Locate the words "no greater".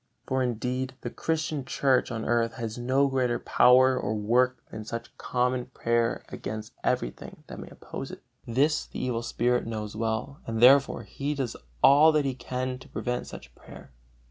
2.75-3.37